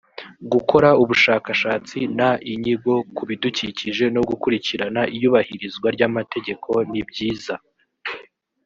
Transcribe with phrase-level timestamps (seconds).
[0.51, 2.19] gukora ubushakashatsi n
[2.53, 7.55] inyigo ku bidukikije no gukurikirana iyubahirizwa ryamategeko nibyiza